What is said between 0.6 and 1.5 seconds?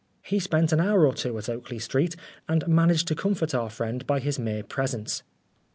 an hour or two at